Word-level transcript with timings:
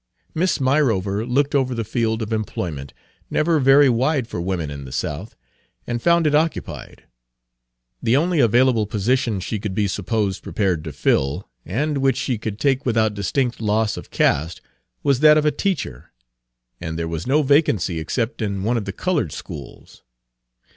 Miss 0.33 0.59
Myrover 0.59 1.27
looked 1.27 1.53
over 1.53 1.75
the 1.75 1.83
field 1.83 2.23
of 2.23 2.33
employment, 2.33 2.91
never 3.29 3.59
very 3.59 3.87
wide 3.87 4.27
for 4.27 4.41
women 4.41 4.71
in 4.71 4.83
the 4.83 4.91
South, 4.91 5.35
and 5.85 6.01
found 6.01 6.25
it 6.25 6.33
occupied. 6.33 7.03
The 8.01 8.17
only 8.17 8.39
available 8.39 8.87
position 8.87 9.39
she 9.39 9.59
could 9.59 9.75
be 9.75 9.87
supposed 9.87 10.41
prepared 10.41 10.83
to 10.85 10.91
fill, 10.91 11.47
and 11.67 11.99
which 11.99 12.17
she 12.17 12.39
could 12.39 12.57
take 12.59 12.83
without 12.83 13.13
distinct 13.13 13.61
loss 13.61 13.95
of 13.95 14.09
caste, 14.09 14.59
was 15.03 15.19
that 15.19 15.37
of 15.37 15.45
a 15.45 15.51
teacher, 15.51 16.11
and 16.79 16.97
there 16.97 17.07
was 17.07 17.27
no 17.27 17.43
vacancy 17.43 17.99
except 17.99 18.41
in 18.41 18.63
one 18.63 18.77
of 18.77 18.85
the 18.85 18.93
colored 18.93 19.31
schools. 19.31 20.01